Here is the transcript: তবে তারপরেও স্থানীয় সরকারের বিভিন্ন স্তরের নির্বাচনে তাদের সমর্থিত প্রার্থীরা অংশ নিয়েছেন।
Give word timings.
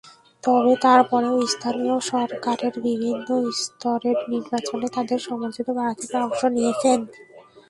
তবে 0.43 0.73
তারপরেও 0.85 1.37
স্থানীয় 1.47 1.95
সরকারের 2.11 2.73
বিভিন্ন 2.85 3.27
স্তরের 3.59 4.17
নির্বাচনে 4.31 4.87
তাদের 4.95 5.19
সমর্থিত 5.27 5.67
প্রার্থীরা 5.77 6.19
অংশ 6.25 6.41
নিয়েছেন। 6.55 6.99